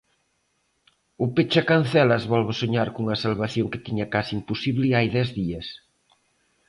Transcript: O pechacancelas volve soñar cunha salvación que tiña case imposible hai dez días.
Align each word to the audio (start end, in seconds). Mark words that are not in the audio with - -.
O 1.23 1.25
pechacancelas 1.35 2.23
volve 2.33 2.53
soñar 2.61 2.87
cunha 2.95 3.21
salvación 3.25 3.67
que 3.71 3.83
tiña 3.85 4.11
case 4.13 4.31
imposible 4.39 4.95
hai 4.97 5.07
dez 5.17 5.29
días. 5.39 5.67